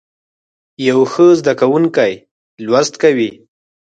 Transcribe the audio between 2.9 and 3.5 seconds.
کوي.